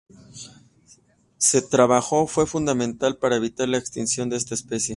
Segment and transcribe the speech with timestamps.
[1.37, 4.89] Se trabajo fue fundamental para evitar la extinción de esta especie.